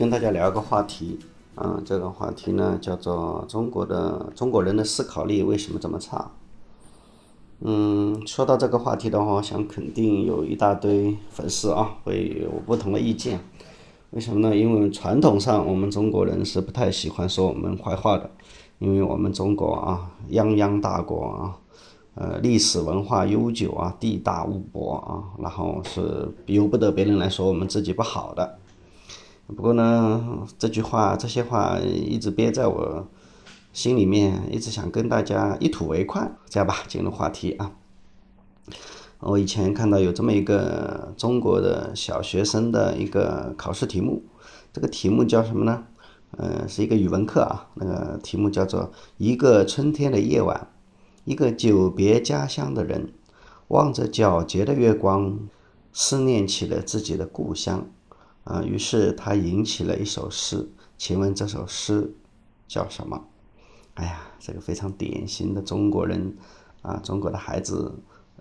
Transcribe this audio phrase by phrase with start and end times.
[0.00, 1.18] 跟大家聊个话题，
[1.54, 6.30] 啊，这个话题呢叫做中国的中国人的思考力为什么这么差？
[7.60, 13.40] 嗯，说到这个话题的话，我想肯定有一大堆粉丝啊会有不同的意见。
[14.12, 14.56] 为什么呢？
[14.56, 18.30] 因为传统上我们中国人是不太喜欢说我们坏话的，
[18.78, 21.58] 因为我们中国啊泱泱大国啊，
[22.14, 28.59] 呃历史文化悠久啊，地大物博啊，然后是由不得别人来说我们自己不好的。
[29.56, 33.08] 不过呢，这句话这些话一直憋在我
[33.72, 36.30] 心里面，一直想跟大家一吐为快。
[36.48, 37.72] 这样吧，进入话题啊。
[39.18, 44.22] 我以前看到有这么一个中国的小学生的一个考试题目，
[44.72, 45.84] 这个题目叫什么呢？
[46.38, 47.68] 呃，是一个语文课啊。
[47.74, 48.82] 那个题目叫做
[49.18, 50.68] 《一个春天的夜晚，
[51.24, 53.12] 一个久别家乡的人，
[53.68, 55.38] 望着皎洁的月光，
[55.92, 57.80] 思念起了自己的故乡。》
[58.44, 62.14] 啊，于是他引起了一首诗，请问这首诗
[62.66, 63.22] 叫什么？
[63.94, 66.36] 哎呀，这个非常典型的中国人
[66.80, 67.94] 啊，中国的孩子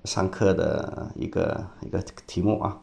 [0.05, 2.79] 上课的一个一个题目啊。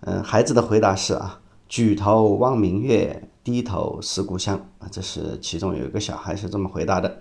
[0.00, 4.88] 嗯，孩子的回答是啊，举头望明月，低头思故乡啊。
[4.90, 7.20] 这是其中有一个小孩是这么回答的。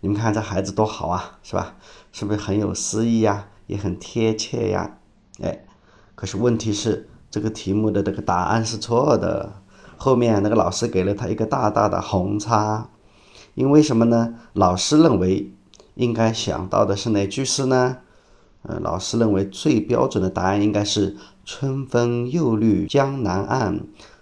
[0.00, 1.76] 你们看这孩子多好啊，是吧？
[2.12, 4.98] 是不是很有诗意呀，也很贴切呀？
[5.42, 5.66] 哎，
[6.14, 7.10] 可是问题是。
[7.34, 9.54] 这个题目的这个答案是错的，
[9.96, 12.88] 后面那个老师给了他一个大大的红叉，
[13.54, 14.36] 因为什么呢？
[14.52, 15.52] 老师认为
[15.96, 17.96] 应该想到的是哪句诗呢？
[18.62, 23.80] 呃，老师认为最标准的答案应该是“春风又绿江南岸，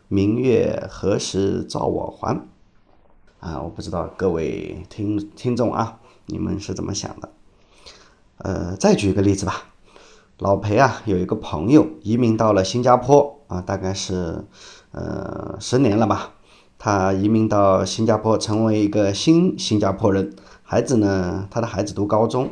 [0.09, 2.41] 明月何时照我还”。
[3.41, 7.29] 啊，我不知道各位听听众啊，你们是怎么想的？
[8.39, 9.72] 呃，再举一个例子吧。
[10.39, 14.45] 老裴啊，有一个朋友移民到了新加坡啊，大概是
[14.91, 16.31] 呃十年了吧。
[16.79, 20.35] 他移民到新加坡，成为一个新新加坡人。
[20.65, 22.51] 孩子呢，他的孩子读高中。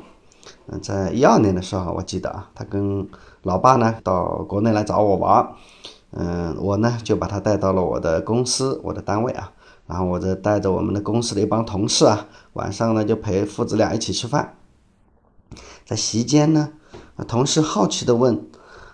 [0.67, 3.09] 嗯，在一二年的时候，我记得啊，他跟
[3.43, 5.49] 老爸呢到国内来找我玩。
[6.13, 9.53] 嗯，我呢就把他带到了我的公司，我的单位啊。
[9.89, 14.55] 然后我就带着我们的公司的一帮同事啊，晚上呢就陪父子俩一起吃饭。
[15.85, 16.69] 在席间呢。
[17.27, 18.47] 同事好奇的问：“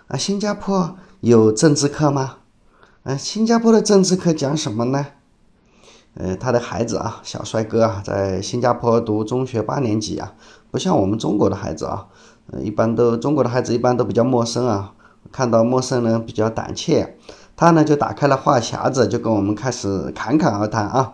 [0.07, 2.37] 啊，新加坡有政治课吗？
[3.03, 5.05] 嗯，新加坡的政治课讲什么呢？”
[6.19, 10.33] 呃，他的孩子啊，小帅哥啊，在新加坡读中学八年级啊，
[10.71, 12.07] 不像我们中国的孩子啊，
[12.51, 14.93] 呃，一般都中国的孩子一般都比较陌生啊，
[15.31, 17.17] 看到陌生人比较胆怯。
[17.55, 21.13] 他呢就打开了话匣子，就跟我们开始侃侃而谈啊。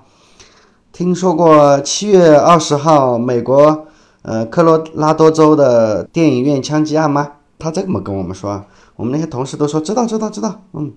[0.91, 3.87] 听说过七月二十号美国？
[4.23, 7.33] 呃，科罗拉多州的电影院枪击案吗？
[7.59, 8.63] 他这么跟我们说，
[8.95, 10.61] 我们那些同事都说知道，知道，知道。
[10.71, 10.93] 嗯，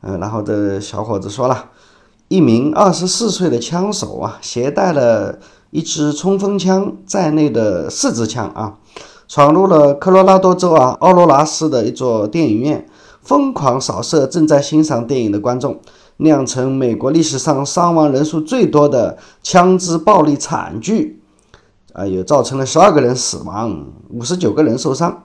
[0.00, 1.66] 呃，然后这小伙子说了，
[2.28, 5.38] 一名二十四岁的枪手啊，携带了
[5.70, 8.78] 一支冲锋枪在内的四支枪啊，
[9.26, 12.86] 闯入了科罗拉多州啊奥罗拉市的一座电影院，
[13.22, 15.80] 疯狂扫射正在欣赏电影的观众，
[16.18, 21.20] 酿成美国历史上伤亡人数最多的枪支暴力惨剧。
[21.96, 25.24] 啊，有造成了十二个人死亡，五十九个人受伤。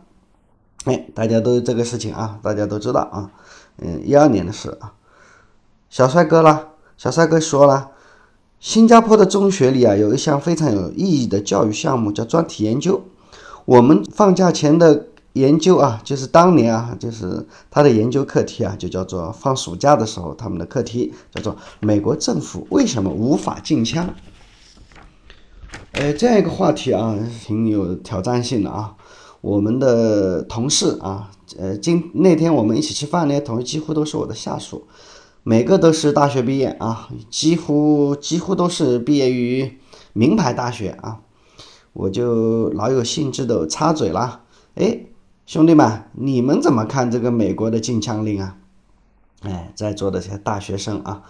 [0.85, 3.29] 哎，大家都这个事情啊，大家都知道啊。
[3.79, 4.93] 嗯，一二年的事啊。
[5.89, 7.91] 小帅哥啦，小帅哥说了，
[8.61, 13.01] 新加坡的中学里啊，有一项非常有意义的教育项目，叫专题研究。
[13.65, 24.07] 我们放假前的研究啊，就是当年啊，就是他的研究课题啊，就叫做放暑假的时候，他们的课题叫做美国政府为什么无法禁枪。
[25.93, 28.95] 呃，这样一个话题啊，挺有挑战性的啊。
[29.41, 34.87] 我们的同事啊，呃，今那天我们一起吃饭那些同事几乎都是我的下属，
[35.43, 39.79] 每个都是大学毕业啊，几乎几乎都是毕业于
[40.13, 41.21] 名牌大学啊。
[41.93, 44.41] 我就老有兴致的插嘴了，
[44.75, 45.05] 哎，
[45.45, 48.57] 兄弟们，你们怎么看这个美国的禁枪令啊？
[49.41, 51.23] 哎，在座的这些大学生啊，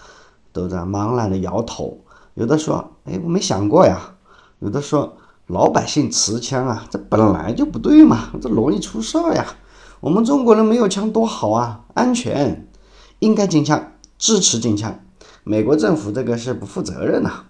[0.51, 2.01] 都在茫然的摇头，
[2.33, 4.15] 有的说，哎，我没想过呀。
[4.61, 5.17] 有的说
[5.47, 9.45] 老百姓持枪啊，这本来就不对嘛，这容易出事儿呀。
[9.99, 12.67] 我们中国人没有枪多好啊，安全，
[13.19, 14.99] 应该禁枪，支持禁枪。
[15.43, 17.43] 美国政府这个是不负责任呐。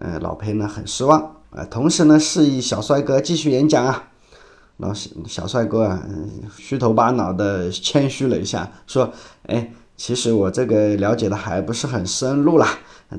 [0.00, 4.10] 呃，老裴呢很失望啊，同时呢示意小帅哥继续演讲啊。
[4.78, 6.02] 老小小帅哥啊，
[6.58, 9.12] 虚头巴脑的谦虚了一下，说
[9.46, 12.68] ：“哎，其实我这个了解的还不是很深入啦。”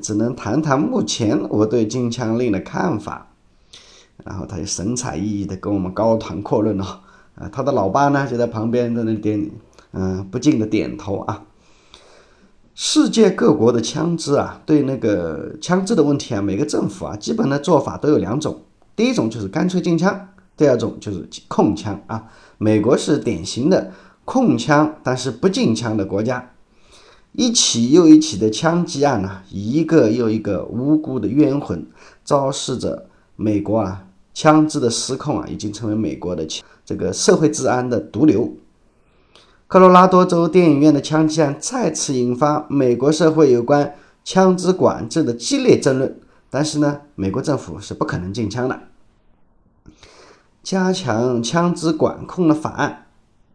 [0.02, 3.28] 只能谈谈目前我对禁枪令的看法，
[4.24, 6.84] 然后他就神采奕奕的跟我们高谈阔论哦，
[7.36, 9.50] 啊，他的老爸呢就在旁边在那点，
[9.92, 11.44] 嗯，不禁的点头啊。
[12.74, 18.60] 世界各国的枪支啊，对那个枪支的问题啊，每个政府啊，基本的做法都有两种。
[18.94, 22.26] 第一种就是干脆禁枪，第二种就是控枪啊。
[22.58, 23.92] 美国是典型的
[24.26, 26.50] 控枪但是不禁枪的国家，
[27.36, 31.86] 一起又一起的枪击案呢，一个又一个无辜的冤魂，
[32.24, 36.46] 昭示着美国啊，枪支的失控啊，已经成为美国的
[36.82, 38.54] 这个社会治安的毒瘤。
[39.68, 43.94] 科罗拉多州电影院的枪击案再次引发美国社会有关
[44.24, 46.18] 枪支管制的激烈争论。
[46.48, 48.80] 但是呢，美国政府是不可能禁枪的。
[50.62, 53.06] 加强枪支管控的法案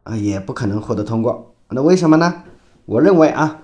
[0.03, 1.53] 啊，也不可能获得通过。
[1.69, 2.43] 那为什么呢？
[2.85, 3.60] 我认为啊，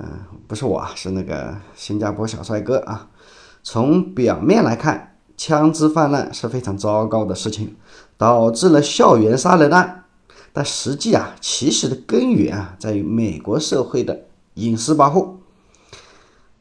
[0.00, 3.08] 嗯，不是我啊，是那个新加坡小帅哥啊。
[3.62, 7.76] 从表面来看，枪支泛滥是非常糟糕的事情，
[8.18, 10.04] 导致了校园杀人案。
[10.52, 15.40] 但实际啊，其实的根源啊，在于美国社会的隐私保护，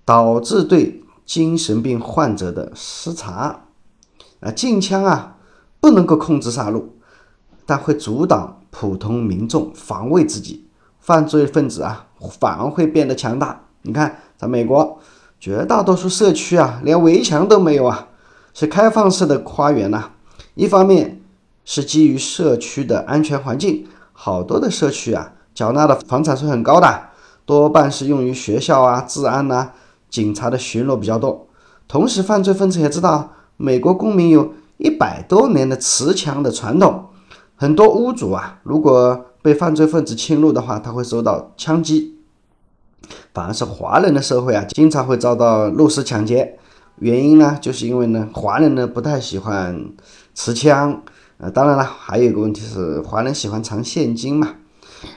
[0.05, 3.65] 导致对精神病患者的失察。
[4.39, 5.37] 啊，禁枪啊，
[5.79, 6.83] 不能够控制杀戮，
[7.65, 10.67] 但会阻挡普通民众防卫自己，
[11.03, 12.05] 犯罪分子啊，
[12.39, 13.59] 反而会变得强大。
[13.81, 14.99] 你看，在美国，
[15.37, 18.07] 绝大多数社区啊，连围墙都没有啊，
[18.53, 20.11] 是开放式的花园呐。
[20.55, 21.21] 一方面，
[21.65, 27.09] 是基于社区的安全环境，好多的社区啊，缴纳的房产税很高的，
[27.45, 29.71] 多半是用于学校啊、治安呐、
[30.09, 31.47] 警察的巡逻比较多。
[31.89, 37.09] 同时，犯罪分子也知道，美国公民有一百多年的持枪的传统，
[37.57, 42.17] 很多屋主啊，如果被犯罪分子侵入的话，他会受到枪击。
[43.33, 46.57] 反而是华人的社会啊，经常会遭到入室抢劫，
[46.99, 49.91] 原因呢，就是因为呢，华人呢不太喜欢
[50.33, 51.03] 持枪。
[51.37, 54.55] 呃，当然了，还有一个问题是，华人喜欢藏现金嘛，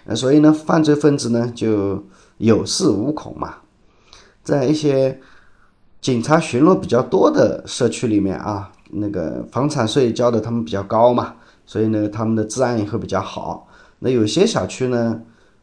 [0.06, 2.02] 呃，所以呢，犯罪分子呢就
[2.38, 3.56] 有恃无恐嘛。
[4.43, 5.20] 在一些
[6.00, 11.34] 警察巡逻比较多的社区里面啊，那个房产税交的他们比较高嘛，
[11.64, 13.65] 所以呢，他们的治安也会比较好。
[13.98, 15.20] 那有些小区呢，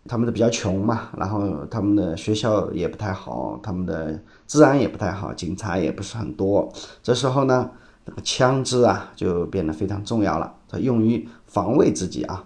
[0.08, 6.72] 他们的比较穷嘛，然后他们的学校也不太好，他们的治安也不太好，警察也不是很多。
[7.02, 7.70] 这时候呢。
[8.06, 12.44] 这个枪支啊，就变得非常重要了，它用于防卫自己啊。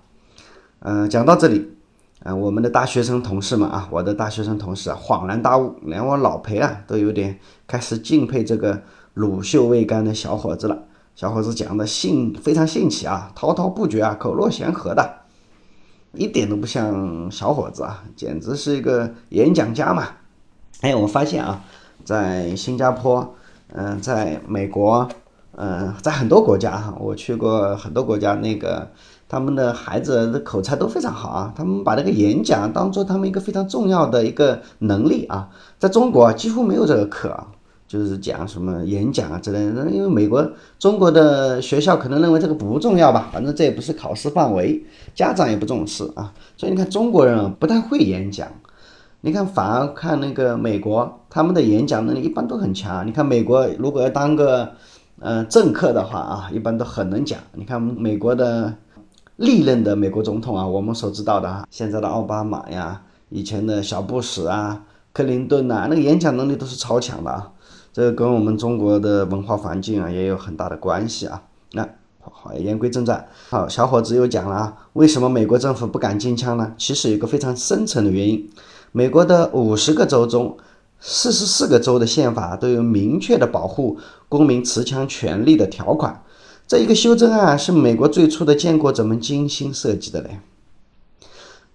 [0.81, 1.67] 嗯，讲到这里，
[2.23, 8.83] 啊，我们的大学生同事们啊，我的大学生同事啊，恍然大悟，连我老裴啊，都有点开始敬佩这个
[9.15, 10.83] 乳臭未干的小伙子了。
[11.15, 15.21] 小伙子讲的兴非常兴起啊，滔滔不绝啊，口若悬河的，
[16.13, 20.07] 一点都不像小伙子啊，简直是一个演讲家嘛。
[20.81, 21.61] 哎，我发现啊，
[22.03, 23.35] 在新加坡，
[23.73, 25.07] 嗯，在美国。
[25.59, 28.91] 嗯，在很多国家哈，我去过很多国家，那个
[29.27, 31.51] 他们的孩子的口才都非常好啊。
[31.55, 35.49] 他们把那个演讲当做他们一个非常重要的一个能力啊。
[35.79, 37.35] 在中国几乎没有这个课，
[37.87, 39.89] 就是讲什么演讲啊之类的。
[39.89, 40.47] 因为美国、
[40.77, 44.83] 中国的学校可能认为这个不重要吧，反正这也不是考试范围，
[45.15, 46.33] 家长也不重视啊。
[46.57, 48.47] 所以你看中国人不太会演讲，
[49.21, 53.07] 你看反而看那个美国，他们的演讲能力一般都很强。
[53.07, 54.71] 你看美国如果要当个。
[55.19, 57.39] 嗯，政客的话啊，一般都很能讲。
[57.53, 58.71] 你看美国的
[59.37, 64.83] 历任的美国总统啊，我们所知道的啊，现在的奥巴马呀，以前的小布什啊，
[65.13, 67.51] 克林顿呐，那个演讲能力都是超强的啊。
[67.97, 71.41] 这跟我们中国的文化环境啊也有很大的关系啊。
[71.71, 71.89] 那
[72.19, 76.73] 好，言归正传，好，小伙子又讲了啊，为什么美国政府不敢禁枪呢？
[76.77, 78.47] 其实有个非常深层的原因，
[78.91, 80.55] 美国的五十个州中。
[80.99, 83.97] 四十四个州的宪法都有明确的保护
[84.29, 86.23] 公民持枪权利的条款。
[86.67, 90.39] 这一个修正案是美国最初的建国者们精心设计的嘞。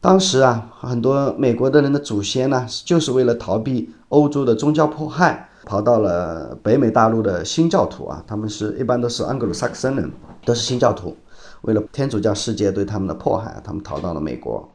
[0.00, 10.10] 当时啊，很多美国的人的祖先呢，就是为了逃避欧洲的宗教迫害，跑到了北美大陆的新教徒啊，他们是一般都是安格鲁萨克森人，
[10.44, 11.16] 都是新教徒。
[11.62, 14.68] 为了天主教世界对他们的迫害，他们逃到了美国。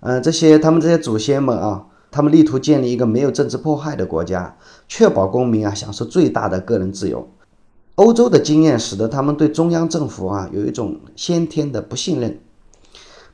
[0.00, 1.86] 嗯，这些他们这些祖先们啊。
[2.12, 4.56] 他们力图建立一个没有政治迫害的国家，
[4.88, 7.28] 确保公民啊享受最大的个人自由。
[7.94, 12.40] 欧洲的经验使得他们对中央政府啊有一种先天的不信任。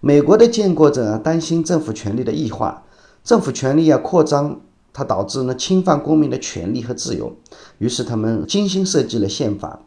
[0.01, 2.83] 美国的建国者担心政府权力的异化，
[3.25, 4.61] 政府权力啊扩张，
[4.97, 7.37] 它导致呢侵犯公民的权利和自由。
[7.77, 9.81] 于是他们精心设计了宪法。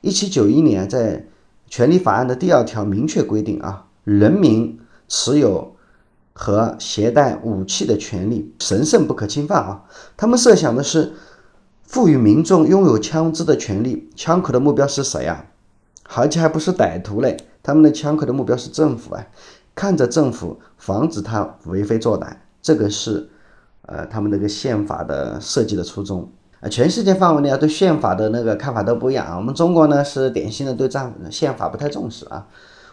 [0.00, 1.26] 一七九一年，在
[1.68, 5.76] 权利法案的第二条明确规定啊，人民持有。
[6.32, 9.84] 和携带武器的权利神圣不可侵犯啊！
[10.16, 11.12] 他们设想的是
[11.82, 15.44] 赋予民众拥有枪支的权利，枪口的目标是谁啊？
[16.14, 19.26] 而且还不是歹徒嘞，他们的枪口的目标是政府啊！
[19.74, 23.28] 看着政府防止他为非作歹，这个是
[23.90, 26.30] 呃他们那个宪法的设计的初衷。
[26.60, 29.36] 呃，全世界范围内啊，对宪法的那个看法都不一样啊。
[29.36, 32.46] 我们中国呢是典型的对这宪法不太重视啊。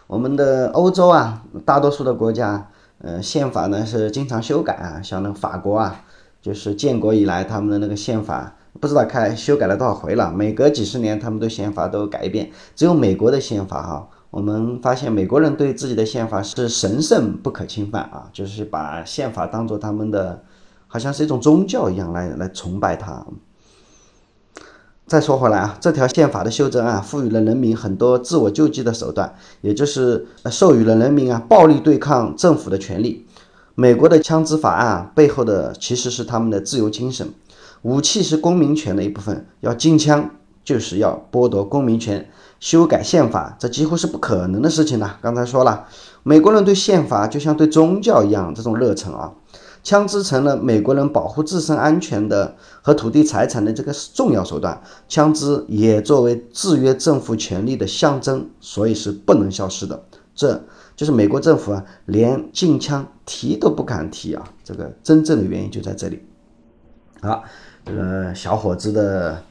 [0.06, 2.70] 我们的欧洲啊，大多数的国家，
[3.02, 5.02] 呃，宪法呢是经常修改啊。
[5.02, 6.02] 像那个法国啊，
[6.40, 10.32] 就是建国以来他们的那个宪法，不知道开修改了多少回了。
[10.32, 12.50] 每隔几十年，他们对宪法都改变。
[12.74, 20.42] 只有美国的宪法哈，我们发现美国人对自己的宪法是神圣不可侵犯啊，就是把宪法当做他们的，
[20.88, 23.24] 好像是一种宗教一样来来崇拜它。
[25.06, 33.26] 再说回来啊，这条宪法的修正案赋予了人民很多自我救济的手段，也就是授予了人民啊暴力对抗政府的权利。
[33.74, 37.32] 美国的枪支法案背后的其实是他们的自由精神，
[37.82, 40.30] 武器是公民权的一部分，要禁枪
[40.62, 42.28] 就是要剥夺公民权。
[42.60, 45.16] 修改宪法这几乎是不可能的事情了。
[45.22, 45.86] 刚才说了，
[46.24, 49.32] 美国人对宪法就像对宗教一样这种热忱啊。
[49.82, 60.02] 枪支成了美国人保护自身安全的和土地财产的这个重要手段，枪支也作为制约政府权力的象征，所以是不能消失的。
[60.34, 60.60] 这
[60.94, 66.22] 就是美国政府啊，连禁枪提都不敢提啊，这个真正的原因就在这里。
[67.20, 67.42] 好，
[67.84, 69.42] 这个小伙子的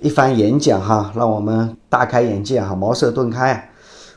[0.00, 3.70] 一番演讲哈，让我们大开眼界哈，茅塞顿开。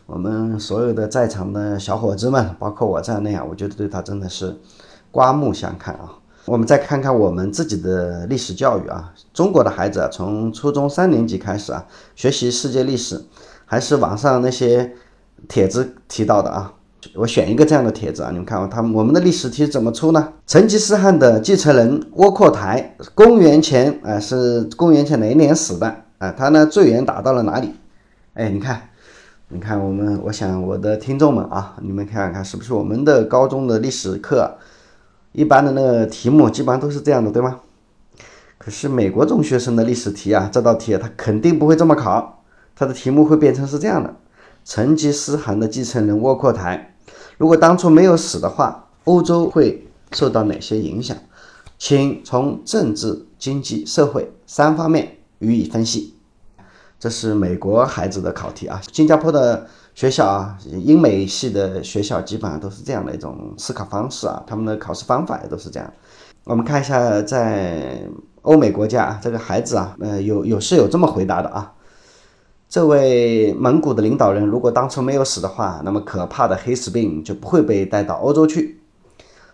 [0.06, 4.56] 我们所有的在场的小伙子们，包括我在内啊，我觉得对他真的是。
[5.16, 6.12] 刮目相看啊！
[6.44, 9.14] 我们再看看我们自己的历史教育啊。
[9.34, 11.86] 中国的孩子啊，从初中三年级开始啊，
[12.18, 13.24] 学习世界历史，
[13.66, 14.92] 还是网上那些
[15.48, 16.74] 帖子提到的啊。
[17.14, 20.34] 我选一个这样的帖子啊，你们看啊，他们我们的历史题怎么出呢？
[20.46, 26.30] 成吉思汗的继承人窝阔台，公元前啊是公元前哪一年死的啊？
[26.38, 27.74] 他呢最远打到了哪里？
[28.34, 28.90] 哎，你看，
[29.48, 34.54] 你看我们，我想我的听众们啊，你们看看是不是我们的高中的历史课？
[35.36, 37.60] 一般的那个题目基本上都是这样的，对吗？
[38.58, 44.16] 可是美国中学生的历史题啊，这道题啊他肯定不会这么考，他的题目会变成是这样的：
[44.64, 46.96] 成吉思汗的继承人窝阔台，
[47.38, 51.16] 如果当初没有死的话，欧洲会受到哪些影响？
[51.78, 56.16] 请从政治、经济、社会三方面予以分析。
[56.98, 59.68] 这是美国孩子的考题啊，新加坡的。
[59.96, 65.94] 学校啊，英美系的学校基本上都是这样的一种思考方式啊，他们的考试方法也都是这样。
[66.44, 68.02] 我们看一下，在
[68.42, 71.72] 欧美国家，这个孩子啊，呃，有有是有这么回答的啊。
[72.68, 78.82] 这位蒙古的领导人如果当初没有死的话，那么可怕的黑死病就不会被带到欧洲去。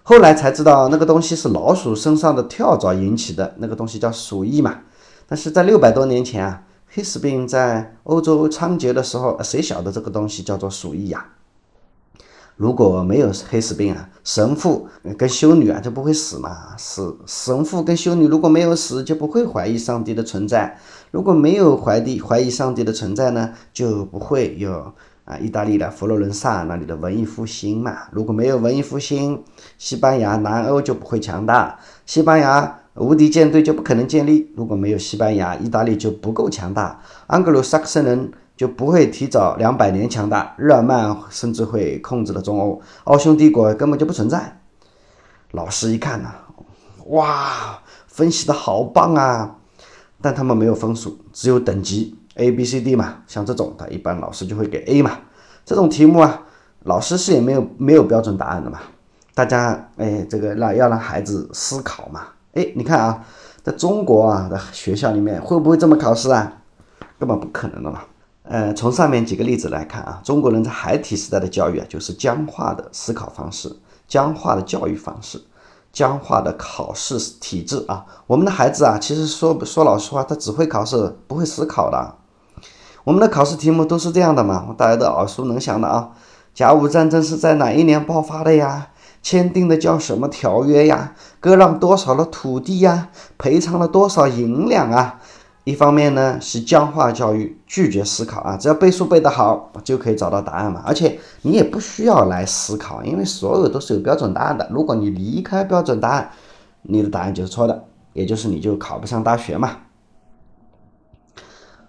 [0.01, 4.79] 后来才知道那个东西是老鼠身上的跳蚤引起的，那个东西叫鼠疫嘛。
[5.27, 6.63] 但是在六百多年前啊。
[6.93, 11.25] 黑死病在欧洲猖獗的时候，谁晓得这个东西叫做鼠疫呀？
[12.57, 16.75] 如果没有黑死病啊，神父跟修女啊就不会死嘛。
[16.77, 20.77] 死神父跟修女如果没有死，就不会怀疑上帝的存在。
[21.11, 24.93] 如果没有怀疑怀疑上帝的存在呢，就不会有
[25.23, 27.99] 啊意大利的佛罗伦萨那里的文艺复兴嘛。
[28.11, 29.41] 如果没有文艺复兴，
[29.77, 31.79] 西班牙南欧就不会强大。
[32.05, 32.80] 西班牙。
[32.95, 34.51] 无敌舰队就不可能建立。
[34.55, 37.01] 如果没有西班牙，意大利就不够强大。
[37.27, 40.53] 安格鲁萨克森人就不会提早两百年强大。
[40.57, 42.81] 日耳曼甚至会控制了中欧。
[43.05, 44.59] 奥匈帝国根本就不存在。
[45.51, 46.29] 老师一看呢，
[47.07, 49.55] 哇，分析的好棒啊！
[50.21, 53.19] 但他们没有分数，只有等级 A、B、C、D 嘛。
[53.25, 55.17] 像这种，他一般老师就会给 A 嘛。
[55.65, 56.43] 这种题目啊，
[56.83, 58.79] 老师是也没有没有标准答案的嘛。
[59.33, 62.27] 大家哎，这个让要让孩子思考嘛。
[62.53, 63.25] 哎，你看啊，
[63.63, 66.51] 在中国啊的学校里面会不会这么考试啊？
[67.17, 68.01] 根本不可能的嘛。
[68.43, 73.73] 呃，从上面几个例子来看啊，中国人在孩提时代的教育啊，就是僵化的思考方式、
[74.07, 75.41] 僵化的教育方式、
[75.93, 78.05] 僵化的考试体制啊。
[78.27, 82.15] 我们的孩子啊，其实说说老实话，他只会考试，不会思考的。
[83.05, 86.11] 我们的考试题目都是这样的嘛，大家都耳熟能详的啊。
[86.53, 88.89] 甲午战争是在哪一年爆发的呀？
[89.21, 91.13] 签订的叫什么条约呀？
[91.39, 93.09] 割让多少的土地呀？
[93.37, 95.19] 赔偿了多少银两啊？
[95.63, 100.81] 一方面呢是僵化教育，拒绝思考啊，只要背书背得好就可以找到答案嘛。
[100.83, 104.67] 而且你也不需要来思考，因为所有都是有标准答案的。
[104.71, 106.31] 如果你离开标准答案，
[106.81, 109.77] 你的答案就是错的，也就是你就考不上大学嘛。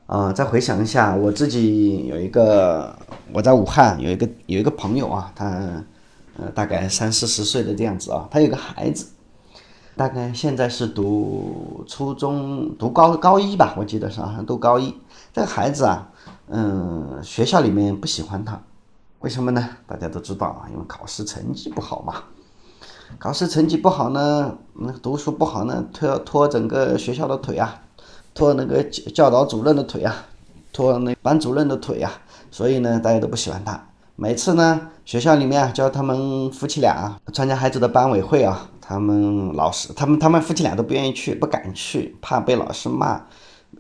[0.07, 2.95] 啊，再回想一下，我自己有一个，
[3.33, 5.83] 我在武汉有一个有一个朋友啊，他。
[6.39, 9.07] 呃，大概三四十岁的这样子啊，他有个孩子，
[9.97, 14.95] 大概现在是读初中，读高高一吧，我记得是好像读高一。
[15.33, 16.11] 这个孩子啊，
[16.49, 18.61] 嗯，学校里面不喜欢他，
[19.21, 19.69] 为什么呢？
[19.87, 22.15] 大家都知道啊，因为考试成绩不好嘛。
[23.19, 27.83] 考试成绩不好呢，那读书不好呢，拖拖整个学校的腿啊，
[28.35, 30.15] 拖那个教导主任的腿啊，
[30.73, 32.11] 拖那班主任的腿啊，
[32.51, 33.87] 所以呢，大家都不喜欢他。
[34.23, 43.21] 每次呢，学校里面，叫他们夫妻俩参加孩子的班委会啊，他们老师，他们他们夫妻俩都不愿意去，不敢去，怕被老师骂。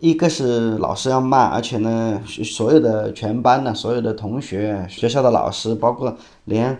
[0.01, 6.13] 一个是老师要骂，而且呢，所有的全班的所有的同学、学校的老师，包括
[6.47, 6.77] 连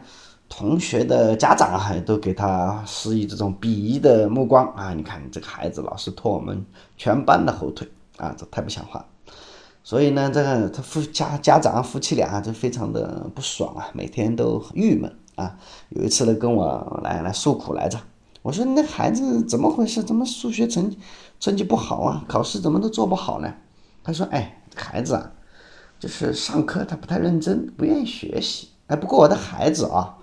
[0.49, 4.93] 同学的家长还都给他施以这种鄙夷的目光啊！
[4.93, 6.67] 你看这个孩子老是拖我们
[6.97, 9.05] 全班的后腿啊，这太不像话。
[9.85, 15.59] 所以呢，这个他夫家家长夫妻俩就非常的不爽啊，每天都郁闷啊。
[15.89, 17.99] 有一次呢，跟我来来诉苦来着。
[18.43, 20.03] 我说那孩子怎么回事？
[20.03, 20.95] 怎么数学成
[21.41, 22.25] 成绩不好啊？
[22.29, 23.53] 考试怎么都做不好呢？
[24.05, 25.33] 他说：“哎，孩子啊，
[25.99, 28.69] 就是上课他不太认真，不愿意学习。
[28.87, 30.17] 哎，不过我的孩子啊，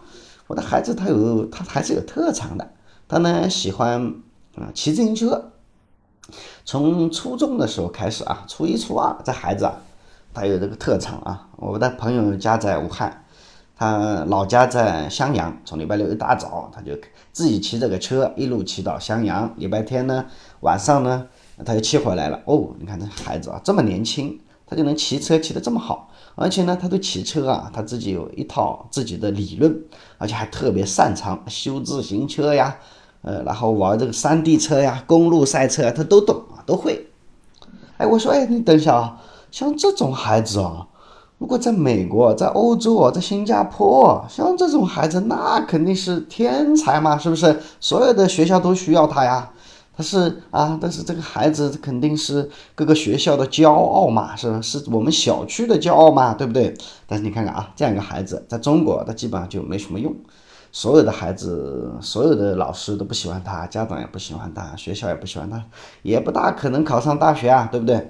[0.47, 2.71] 我的孩子他有他还是有特长的。
[3.07, 4.13] 他呢喜欢
[4.55, 5.51] 啊骑自行车。
[6.65, 9.73] 从初中的时候开始啊，初一初二这孩子啊，
[10.33, 11.47] 他有这个特长啊。
[11.57, 13.23] 我的朋友家在武汉。”
[13.81, 16.91] 他老家在襄阳，从礼拜六一大早他就
[17.31, 19.53] 自己骑这个车一路骑到襄阳。
[19.55, 20.25] 礼拜天呢
[20.59, 21.25] 晚上呢
[21.63, 22.41] 他就骑回来了。
[22.43, 29.73] 哦，你看这孩子啊，这么年轻，他就能骑车骑得这么好，而且呢他对骑车啊他自己有一套自己的理论，
[30.17, 32.77] 而且还特别擅长修自行车呀，
[33.21, 37.07] 呃，然后玩这个山地车呀、公路赛车他都懂啊，都会。
[37.97, 39.21] 哎，我说哎，你等一下啊，
[39.51, 40.87] 像这种孩子啊。
[41.37, 47.57] 如果在美国、在欧洲、在新加坡，像这种孩子，那肯定是天才嘛，是不是？
[47.79, 49.49] 所有的学校都需要他呀。
[49.95, 56.73] 他是啊，但是这个孩子肯定是各个学校的骄傲嘛，是是我们小区的骄傲嘛，对不对？
[57.07, 60.13] 但是你看看啊，这样一个孩子，在中国他基本上就没什么用。
[60.71, 65.63] 所有的孩子，所有的老师都不喜欢他，家长也不喜欢他，学校也不喜欢他，
[66.03, 68.09] 也不大可能考上大学啊，对不对？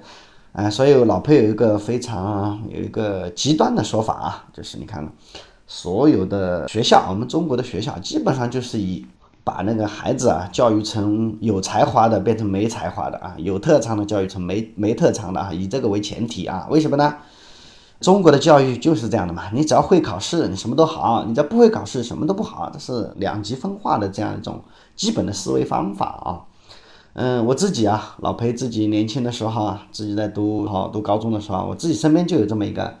[0.52, 5.08] 啊，所以老佩有一个非常有一个极端的说法啊，就是你看，
[5.66, 9.06] 所有的学校，我们中国的学校基本上就是以
[9.44, 17.16] 把那个孩子啊教育成有才华的变成没才华的啊，有特长的教育成没没特长的啊，以这个为前提啊，为什么呢？
[18.00, 24.62] 中国的教育就是这样的嘛，你只要会考试，你什么都好；你只要不会考试，什么都不好，这是两极分化的这样一种
[24.96, 26.40] 基本的思维方法啊。
[27.12, 32.94] 嗯，我自己啊，老裴自己年轻的时候啊，自己在读好读高中的时候，我自己身边就有这么一个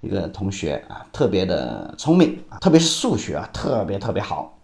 [0.00, 4.54] 一个同学啊，特别的聪明啊，特别是数学啊，特别特别好。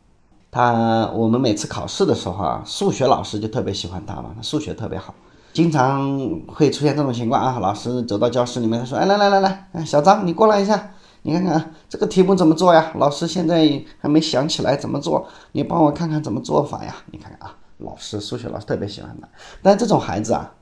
[0.51, 5.15] 他我们每次考试的时候啊，数学老师就特别喜欢他嘛，他数学特别好，
[5.53, 7.59] 经常会出现这种情况啊。
[7.59, 9.41] 老师走到教室里面，他说：“哎，来来来
[9.73, 12.93] 来，小张，你过来一下，你看看这个题目怎么做呀？
[12.97, 16.95] 老师现在还没想起来怎么做，你帮我看看怎么做法呀？
[17.11, 19.29] 你看看啊。”老师，数学老师特别喜欢他，
[19.61, 20.53] 但这种孩子啊，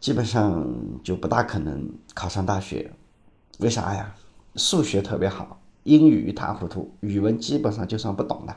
[0.00, 0.66] 基本上
[1.04, 2.90] 就不大可能考上大学。
[3.58, 4.14] 为啥呀？
[4.56, 8.56] 数学特别好，英语一塌糊涂，语文基本上就算不懂的。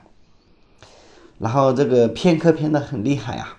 [1.39, 3.57] 然后这个偏科偏的很厉害啊，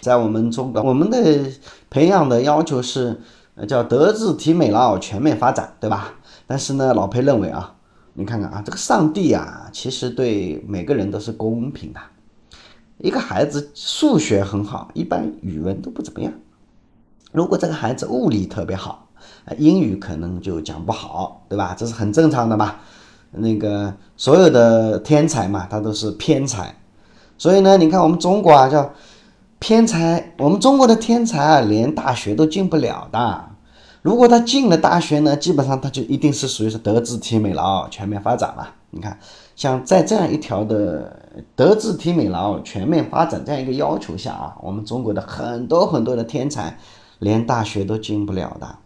[0.00, 1.50] 在我们中国，我们的
[1.90, 3.20] 培养的要求是
[3.66, 6.14] 叫德智体美劳全面发展，对吧？
[6.46, 7.74] 但是呢，老裴认为啊，
[8.14, 12.00] 你看看啊，这个上帝啊，其实对每个人都是公平的。
[12.98, 16.32] 一个孩子数学很好，一般语文都不怎么样。
[17.32, 19.08] 如果这个孩子物理特别好，
[19.58, 21.74] 英语可能就讲不好，对吧？
[21.76, 22.76] 这是很正常的嘛。
[23.32, 26.74] 那个所有的天才嘛，他都是偏才。
[27.36, 28.90] 所以呢，你看我们中国啊，叫
[29.60, 30.32] 天才。
[30.38, 33.44] 我们中国的天才啊，连大学都进不了的。
[34.02, 38.74] 如果他进了大学呢，基本上他就一定是属于是德智体美劳全面发展了。
[38.90, 39.18] 你看。
[39.56, 41.18] 像在这样一条的
[41.54, 46.78] 德智体美劳全面发展这样一个要求下啊，我们中国的很多很多的天才，
[47.20, 48.76] 连大学都进不了的，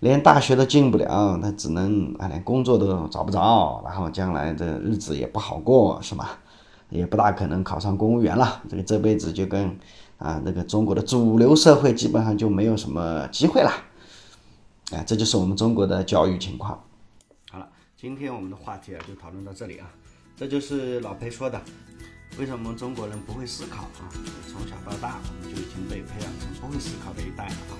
[0.00, 6.38] 连大学都进不了，他只能啊连工作都找不着，然后将来的日子也不好过，是吧？
[6.90, 9.78] 也不大可能考上公务员了，这个这辈子就跟
[10.18, 13.70] 啊那个中国的主流社会基本上就没有什么机会了，
[14.92, 16.82] 啊，这就是我们中国的教育情况。
[17.50, 19.90] 好了今天我们的话题啊，就讨论到这里啊。
[20.36, 21.60] 这就是老裴说的，
[22.38, 24.06] 为什么中国人不会思考啊？
[24.46, 27.74] 从小到大，我们就已经被培养成不会思考的一代了啊。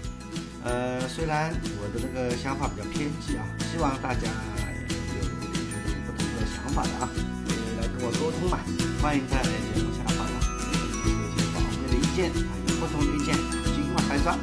[0.64, 7.08] 呃，虽然我的这个想法比较偏激啊，希望大家有觉得有不同的想法的啊，
[7.46, 8.58] 可以来跟我沟通嘛。
[9.00, 13.34] 欢迎在节目下方啊，提出一些宝贵的意见啊，有不同的意见，
[13.74, 14.36] 尽快开张。